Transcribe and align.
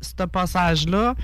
Ce 0.00 0.24
passage-là. 0.24 1.14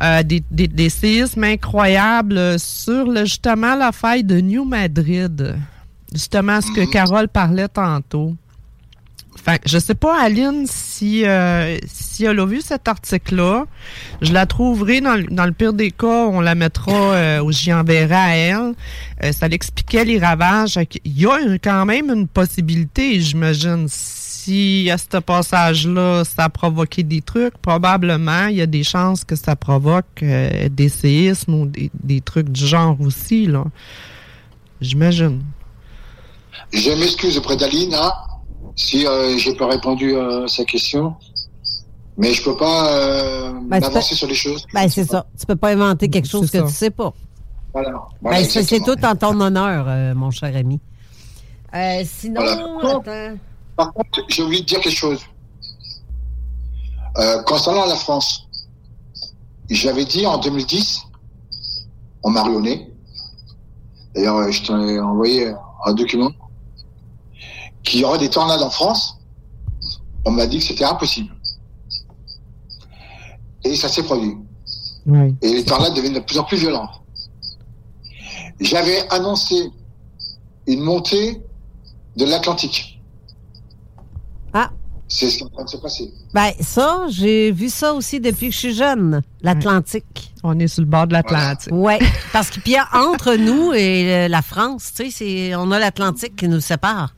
Euh, 0.00 0.22
des, 0.22 0.44
des, 0.50 0.68
des 0.68 0.90
séismes 0.90 1.42
incroyables 1.42 2.58
sur 2.60 3.06
le, 3.06 3.24
justement 3.24 3.74
la 3.74 3.90
faille 3.90 4.22
de 4.22 4.40
New 4.40 4.64
Madrid. 4.64 5.56
Justement, 6.12 6.60
ce 6.60 6.70
que 6.72 6.88
Carole 6.90 7.26
parlait 7.28 7.66
tantôt. 7.68 8.36
Fait 9.36 9.58
que 9.60 9.68
je 9.68 9.78
sais 9.78 9.94
pas, 9.94 10.20
Aline, 10.20 10.66
si, 10.68 11.24
euh, 11.24 11.76
si 11.86 12.24
elle 12.24 12.38
a 12.40 12.46
vu 12.46 12.60
cet 12.60 12.86
article-là. 12.88 13.66
Je 14.22 14.32
la 14.32 14.46
trouverai 14.46 15.00
dans, 15.00 15.14
le- 15.14 15.24
dans 15.30 15.46
le 15.46 15.52
pire 15.52 15.72
des 15.72 15.90
cas, 15.92 16.06
on 16.26 16.40
la 16.40 16.54
mettra 16.54 16.92
euh, 16.92 17.40
ou 17.42 17.50
j'y 17.52 17.72
enverrai 17.72 18.14
à 18.14 18.36
elle. 18.36 18.74
Euh, 19.24 19.32
ça 19.32 19.46
l'expliquait 19.48 20.04
les 20.04 20.18
ravages. 20.18 20.78
Il 21.04 21.18
y 21.20 21.26
a 21.26 21.40
une- 21.40 21.58
quand 21.58 21.84
même 21.86 22.08
une 22.10 22.26
possibilité, 22.28 23.20
j'imagine. 23.20 23.86
Si 24.48 24.88
à 24.90 24.96
ce 24.96 25.18
passage-là, 25.18 26.24
ça 26.24 26.44
a 26.44 26.48
provoqué 26.48 27.02
des 27.02 27.20
trucs, 27.20 27.58
probablement, 27.58 28.46
il 28.46 28.56
y 28.56 28.62
a 28.62 28.66
des 28.66 28.82
chances 28.82 29.22
que 29.22 29.36
ça 29.36 29.56
provoque 29.56 30.22
euh, 30.22 30.70
des 30.70 30.88
séismes 30.88 31.52
ou 31.52 31.66
des, 31.66 31.90
des 32.02 32.22
trucs 32.22 32.48
du 32.48 32.66
genre 32.66 32.96
aussi, 33.02 33.44
là. 33.44 33.64
J'imagine. 34.80 35.42
Je 36.72 36.90
m'excuse 36.92 37.36
auprès 37.36 37.58
d'Aline 37.58 37.92
hein, 37.92 38.10
si 38.74 39.06
euh, 39.06 39.36
j'ai 39.36 39.54
pas 39.54 39.66
répondu 39.66 40.16
à 40.16 40.48
sa 40.48 40.64
question, 40.64 41.14
mais 42.16 42.32
je 42.32 42.42
peux 42.42 42.56
pas 42.56 42.90
euh, 42.96 43.52
Ben, 43.68 43.82
peux- 43.82 44.00
sur 44.00 44.28
les 44.28 44.34
choses. 44.34 44.64
Ben, 44.72 44.88
c'est 44.88 45.04
ça. 45.04 45.26
Tu 45.38 45.44
peux 45.44 45.56
pas 45.56 45.72
inventer 45.72 46.08
quelque 46.08 46.26
chose 46.28 46.50
que 46.50 46.56
ça. 46.60 46.64
tu 46.64 46.72
sais 46.72 46.90
pas. 46.90 47.12
Voilà. 47.74 47.90
Voilà, 48.22 48.38
Ben, 48.38 48.44
c'est 48.48 48.80
tout 48.80 49.04
en 49.04 49.14
ton 49.14 49.38
honneur, 49.42 49.84
euh, 49.88 50.14
mon 50.14 50.30
cher 50.30 50.56
ami. 50.56 50.80
Euh, 51.74 52.02
sinon, 52.06 52.40
Voilà. 52.40 52.96
attends. 52.96 53.36
Par 53.78 53.92
contre, 53.92 54.24
j'ai 54.26 54.42
oublié 54.42 54.62
de 54.62 54.66
dire 54.66 54.80
quelque 54.80 54.96
chose. 54.96 55.20
Euh, 57.16 57.42
concernant 57.44 57.86
la 57.86 57.94
France, 57.94 58.48
j'avais 59.70 60.04
dit 60.04 60.26
en 60.26 60.38
2010, 60.38 61.02
en 62.24 62.30
marionnais, 62.30 62.92
d'ailleurs 64.16 64.38
euh, 64.38 64.50
je 64.50 64.64
t'ai 64.64 65.00
envoyé 65.00 65.54
un 65.84 65.92
document, 65.94 66.32
qu'il 67.84 68.00
y 68.00 68.04
aurait 68.04 68.18
des 68.18 68.30
tornades 68.30 68.62
en 68.62 68.70
France. 68.70 69.16
On 70.24 70.32
m'a 70.32 70.48
dit 70.48 70.58
que 70.58 70.64
c'était 70.64 70.84
impossible. 70.84 71.32
Et 73.62 73.76
ça 73.76 73.88
s'est 73.88 74.02
produit. 74.02 74.38
Oui. 75.06 75.36
Et 75.40 75.52
les 75.52 75.64
tornades 75.64 75.94
deviennent 75.94 76.14
de 76.14 76.20
plus 76.20 76.38
en 76.38 76.42
plus 76.42 76.56
violentes. 76.56 77.00
J'avais 78.58 79.08
annoncé 79.10 79.70
une 80.66 80.80
montée 80.80 81.40
de 82.16 82.24
l'Atlantique. 82.24 82.97
C'est 85.10 85.30
ce 85.30 85.38
qui 85.38 85.42
est 85.42 85.46
en 85.46 85.48
train 85.50 85.64
de 85.64 85.68
se 85.70 85.76
passer. 85.78 86.12
Ben, 86.34 86.50
ça, 86.60 87.06
j'ai 87.08 87.50
vu 87.50 87.70
ça 87.70 87.94
aussi 87.94 88.20
depuis 88.20 88.48
que 88.48 88.52
je 88.54 88.58
suis 88.58 88.74
jeune, 88.74 89.22
l'Atlantique. 89.40 90.34
On 90.44 90.58
est 90.58 90.66
sur 90.68 90.82
le 90.82 90.86
bord 90.88 91.06
de 91.06 91.14
l'Atlantique. 91.14 91.72
Ouais, 91.72 91.98
parce 92.32 92.50
que 92.50 92.60
puis 92.60 92.76
entre 92.94 93.34
nous 93.36 93.72
et 93.72 94.12
euh, 94.26 94.28
la 94.28 94.42
France, 94.42 94.92
tu 94.94 95.04
sais, 95.06 95.10
c'est- 95.10 95.54
on 95.56 95.70
a 95.70 95.78
l'Atlantique 95.78 96.36
qui 96.36 96.46
nous 96.48 96.60
sépare. 96.60 97.14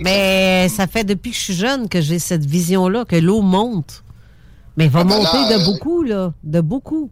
Mais 0.00 0.70
ça 0.70 0.86
fait 0.86 1.04
depuis 1.04 1.32
que 1.32 1.36
je 1.36 1.42
suis 1.42 1.54
jeune 1.54 1.86
que 1.90 2.00
j'ai 2.00 2.18
cette 2.18 2.46
vision-là, 2.46 3.04
que 3.04 3.16
l'eau 3.16 3.42
monte. 3.42 4.02
Mais 4.78 4.84
elle 4.84 4.90
va 4.90 5.00
Ah 5.00 5.04
ben 5.04 5.16
monter 5.18 5.36
là, 5.36 5.48
de 5.58 5.62
euh, 5.62 5.64
beaucoup, 5.66 6.02
là. 6.02 6.32
De 6.42 6.60
beaucoup. 6.62 7.10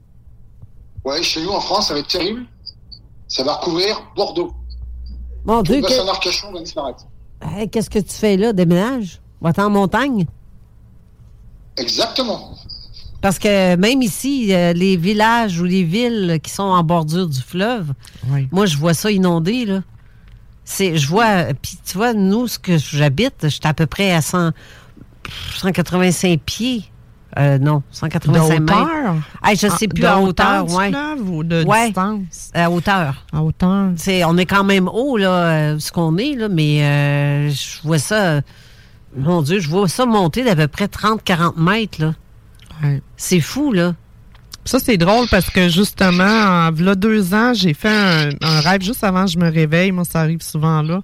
Ouais, 1.04 1.22
chez 1.22 1.42
nous 1.42 1.50
en 1.50 1.60
France, 1.60 1.88
ça 1.88 1.94
va 1.94 2.00
être 2.00 2.08
terrible. 2.08 2.46
Ça 3.28 3.42
va 3.44 3.56
recouvrir 3.56 4.00
Bordeaux. 4.16 4.52
Mon 5.44 5.58
Tout 5.62 5.72
Dieu, 5.72 5.76
le 5.76 5.82
bassin 5.82 6.00
que- 6.02 6.06
d'Arcachon 6.06 6.52
va 6.52 6.60
disparaître. 6.60 7.04
Hey, 7.42 7.68
qu'est-ce 7.68 7.90
que 7.90 7.98
tu 7.98 8.14
fais 8.14 8.38
là? 8.38 8.54
Déménage? 8.54 9.20
Va-t'en 9.40 9.64
en 9.66 9.70
montagne? 9.70 10.26
Exactement. 11.76 12.54
Parce 13.20 13.38
que 13.38 13.76
même 13.76 14.02
ici, 14.02 14.52
euh, 14.54 14.72
les 14.74 14.96
villages 14.96 15.58
ou 15.60 15.64
les 15.64 15.82
villes 15.82 16.38
qui 16.42 16.50
sont 16.50 16.62
en 16.62 16.82
bordure 16.84 17.26
du 17.28 17.40
fleuve, 17.40 17.92
Oui. 18.28 18.48
moi, 18.52 18.66
je 18.66 18.76
vois 18.76 18.94
ça 18.94 19.10
inondé, 19.10 19.64
là. 19.64 19.80
C'est, 20.66 20.96
je 20.96 21.08
vois, 21.08 21.46
puis 21.60 21.78
tu 21.84 21.96
vois, 21.98 22.14
nous, 22.14 22.46
ce 22.46 22.58
que 22.58 22.78
j'habite, 22.78 23.48
j'étais 23.48 23.68
à 23.68 23.74
peu 23.74 23.86
près 23.86 24.12
à 24.12 24.22
100, 24.22 24.50
185 25.56 26.40
pieds. 26.40 26.84
Euh, 27.38 27.58
non, 27.58 27.82
185 27.90 28.54
De 28.58 28.60
mètres. 28.62 28.78
hauteur? 28.80 29.14
Hey, 29.42 29.56
je 29.56 29.66
sais 29.68 29.86
Ah, 29.86 29.88
plus 29.88 30.02
de 30.02 30.06
en 30.06 30.22
hauteur 30.22 30.62
hauteur, 30.62 30.66
du 30.66 30.74
ouais. 30.74 30.88
fleuve 30.90 31.30
ou 31.30 31.42
de 31.44 31.64
Ouais. 31.64 31.86
distance? 31.86 32.50
À 32.54 32.70
hauteur. 32.70 33.26
À 33.32 33.42
hauteur. 33.42 33.90
C'est, 33.96 34.24
on 34.24 34.36
est 34.38 34.46
quand 34.46 34.64
même 34.64 34.86
haut, 34.88 35.16
là, 35.16 35.28
euh, 35.72 35.78
ce 35.80 35.90
qu'on 35.90 36.16
est, 36.18 36.34
là, 36.36 36.48
mais 36.48 36.82
euh, 36.84 37.50
je 37.50 37.82
vois 37.82 37.98
ça, 37.98 38.14
euh, 38.14 38.40
mon 39.16 39.42
Dieu, 39.42 39.60
je 39.60 39.68
vois 39.68 39.88
ça 39.88 40.06
monter 40.06 40.42
d'à 40.42 40.56
peu 40.56 40.68
près 40.68 40.86
30-40 40.86 41.60
mètres, 41.60 42.00
là. 42.00 42.14
Ouais. 42.82 43.02
C'est 43.16 43.40
fou, 43.40 43.72
là. 43.72 43.94
Ça, 44.64 44.78
c'est 44.78 44.96
drôle 44.96 45.26
parce 45.30 45.50
que 45.50 45.68
justement, 45.68 46.24
en 46.24 46.72
v'là 46.72 46.94
deux 46.94 47.34
ans, 47.34 47.52
j'ai 47.52 47.74
fait 47.74 47.88
un, 47.88 48.30
un 48.40 48.60
rêve 48.60 48.80
juste 48.80 49.04
avant 49.04 49.26
que 49.26 49.30
je 49.30 49.38
me 49.38 49.50
réveille. 49.50 49.92
Moi, 49.92 50.04
ça 50.04 50.20
arrive 50.20 50.40
souvent 50.40 50.80
là. 50.80 51.02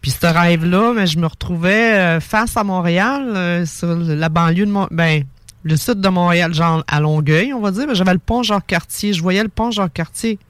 Puis 0.00 0.10
ce 0.10 0.26
rêve-là, 0.26 0.92
mais 0.94 1.06
je 1.06 1.18
me 1.18 1.26
retrouvais 1.26 1.94
euh, 1.94 2.20
face 2.20 2.56
à 2.56 2.64
Montréal, 2.64 3.22
euh, 3.36 3.66
sur 3.66 3.94
la 3.94 4.28
banlieue 4.28 4.66
de 4.66 4.70
Mont... 4.70 4.88
Ben, 4.90 5.22
le 5.62 5.76
sud 5.76 6.00
de 6.00 6.08
Montréal, 6.08 6.52
genre 6.52 6.82
à 6.88 6.98
Longueuil, 6.98 7.54
on 7.54 7.60
va 7.60 7.70
dire. 7.70 7.86
J'avais 7.94 8.14
le 8.14 8.18
pont 8.18 8.42
Jacques-Cartier. 8.42 9.12
Je 9.12 9.22
voyais 9.22 9.44
le 9.44 9.48
pont 9.48 9.70
Jacques-Cartier. 9.70 10.40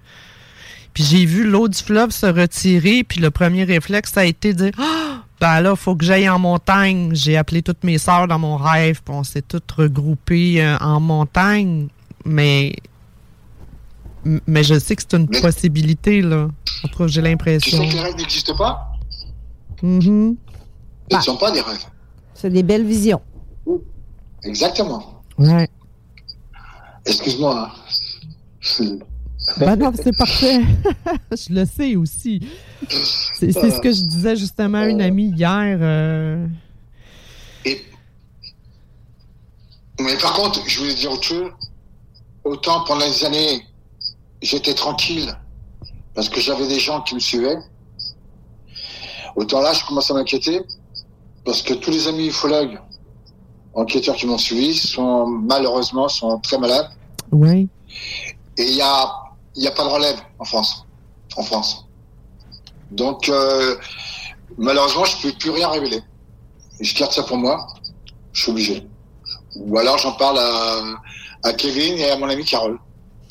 Puis 0.94 1.04
j'ai 1.04 1.26
vu 1.26 1.46
l'eau 1.46 1.68
du 1.68 1.78
fleuve 1.78 2.12
se 2.12 2.24
retirer. 2.24 3.04
Puis 3.04 3.20
le 3.20 3.30
premier 3.30 3.64
réflexe, 3.64 4.12
ça 4.12 4.20
a 4.20 4.24
été 4.24 4.54
de 4.54 4.64
dire 4.64 4.72
Ah! 4.78 5.11
Ben 5.42 5.60
là, 5.60 5.74
faut 5.74 5.96
que 5.96 6.04
j'aille 6.04 6.28
en 6.28 6.38
montagne. 6.38 7.10
J'ai 7.14 7.36
appelé 7.36 7.62
toutes 7.62 7.82
mes 7.82 7.98
sœurs 7.98 8.28
dans 8.28 8.38
mon 8.38 8.56
rêve. 8.56 9.02
Puis 9.04 9.12
on 9.12 9.24
s'est 9.24 9.42
toutes 9.42 9.72
regroupées 9.72 10.62
euh, 10.64 10.78
en 10.78 11.00
montagne. 11.00 11.88
Mais. 12.24 12.76
je 14.24 14.78
sais 14.78 14.94
que 14.94 15.02
c'est 15.02 15.16
une 15.16 15.26
Mais- 15.28 15.40
possibilité, 15.40 16.22
là. 16.22 16.46
En 16.84 16.88
tout 16.88 16.96
cas, 16.98 17.06
j'ai 17.08 17.20
Tu 17.20 17.26
l'impression. 17.28 17.76
sais 17.82 17.88
que 17.88 17.92
les 17.92 18.00
rêves 18.00 18.14
n'existent 18.14 18.56
pas? 18.56 18.92
Mhm. 19.82 20.36
Ce 21.10 21.16
ne 21.16 21.22
sont 21.22 21.36
pas 21.36 21.50
des 21.50 21.60
rêves. 21.60 21.86
C'est 22.34 22.50
des 22.50 22.62
belles 22.62 22.86
visions. 22.86 23.20
Exactement. 24.44 25.22
Ouais. 25.38 25.68
Excuse-moi. 27.04 27.68
hein. 28.80 28.98
Ben 29.56 29.76
non, 29.76 29.92
c'est 29.94 30.16
parfait. 30.16 30.60
je 31.32 31.52
le 31.52 31.64
sais 31.64 31.96
aussi. 31.96 32.40
C'est 32.88 33.52
ce 33.52 33.80
que 33.80 33.92
je 33.92 34.02
disais 34.02 34.36
justement 34.36 34.78
à 34.78 34.86
une 34.86 35.00
amie 35.00 35.30
hier. 35.30 35.78
euh, 35.80 36.46
Et... 37.64 37.82
Mais 40.00 40.16
par 40.16 40.34
contre, 40.34 40.60
je 40.66 40.78
voulais 40.78 40.94
dire 40.94 41.12
autre 41.12 41.24
chose. 41.24 41.50
Autant 42.44 42.84
pendant 42.84 43.04
les 43.06 43.24
années, 43.24 43.62
j'étais 44.40 44.74
tranquille 44.74 45.32
parce 46.14 46.28
que 46.28 46.40
j'avais 46.40 46.66
des 46.66 46.80
gens 46.80 47.00
qui 47.02 47.14
me 47.14 47.20
suivaient. 47.20 47.58
Autant 49.36 49.60
là, 49.60 49.72
je 49.72 49.84
commence 49.86 50.10
à 50.10 50.14
m'inquiéter 50.14 50.60
parce 51.44 51.62
que 51.62 51.74
tous 51.74 51.90
les 51.90 52.06
amis 52.08 52.26
ufologues, 52.28 52.78
enquêteurs 53.74 54.16
qui 54.16 54.26
m'ont 54.26 54.38
suivi, 54.38 54.74
sont 54.76 55.26
malheureusement 55.26 56.08
sont 56.08 56.38
très 56.40 56.58
malades. 56.58 56.90
Oui. 57.30 57.68
Et 58.58 58.64
il 58.64 58.76
y 58.76 58.82
a, 58.82 59.10
il 59.54 59.62
y 59.62 59.66
a 59.66 59.70
pas 59.72 59.84
de 59.84 59.88
relève 59.88 60.18
en 60.38 60.44
France. 60.44 60.86
En 61.36 61.42
France. 61.42 61.86
Donc, 62.90 63.28
euh, 63.28 63.76
malheureusement, 64.58 65.04
je 65.04 65.22
peux 65.22 65.32
plus 65.38 65.50
rien 65.50 65.68
révéler. 65.68 66.02
Et 66.80 66.84
je 66.84 66.98
garde 66.98 67.12
ça 67.12 67.22
pour 67.22 67.36
moi. 67.36 67.66
Je 68.32 68.42
suis 68.42 68.50
obligé. 68.50 68.86
Ou 69.56 69.78
alors 69.78 69.98
j'en 69.98 70.12
parle 70.12 70.38
à, 70.38 70.80
à 71.42 71.52
Kevin 71.52 71.98
et 71.98 72.10
à 72.10 72.18
mon 72.18 72.28
ami 72.28 72.44
Carole. 72.44 72.78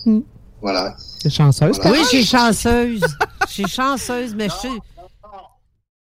Hmm. 0.06 0.22
Voilà. 0.62 0.96
C'est 1.20 1.30
chanceuse. 1.30 1.78
Voilà. 1.78 1.92
Oui, 1.92 2.04
je 2.04 2.08
suis 2.08 2.26
chanceuse. 2.26 3.02
Je 3.48 3.54
suis 3.54 3.68
chanceuse, 3.68 4.36
mais 4.36 4.50
je 4.50 4.56
suis. 4.56 4.80